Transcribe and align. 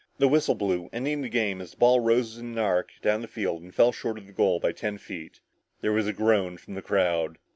The 0.17 0.27
whistle 0.27 0.55
blew 0.55 0.89
ending 0.91 1.21
the 1.21 1.29
game 1.29 1.61
as 1.61 1.69
the 1.69 1.77
ball 1.77 1.99
rose 1.99 2.35
in 2.39 2.53
an 2.53 2.57
arc 2.57 2.89
down 3.03 3.21
the 3.21 3.27
field 3.27 3.61
and 3.61 3.71
fell 3.71 3.91
short 3.91 4.17
of 4.17 4.25
the 4.25 4.33
goal 4.33 4.59
by 4.59 4.71
ten 4.71 4.97
feet. 4.97 5.41
There 5.81 5.93
was 5.93 6.07
a 6.07 6.11
groan 6.11 6.57
from 6.57 6.73
the 6.73 6.81
crowd. 6.81 7.37